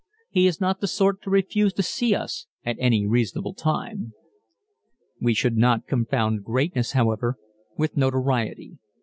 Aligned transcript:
He 0.31 0.47
is 0.47 0.59
not 0.59 0.81
the 0.81 0.87
sort 0.87 1.21
to 1.21 1.29
refuse 1.29 1.73
to 1.73 1.83
see 1.83 2.15
us 2.15 2.47
at 2.65 2.75
any 2.79 3.05
reasonable 3.05 3.53
time. 3.53 4.13
We 5.19 5.35
should 5.35 5.55
not 5.57 5.85
confound 5.85 6.43
greatness, 6.43 6.93
however, 6.93 7.37
with 7.77 7.95
notoriety. 7.95 8.79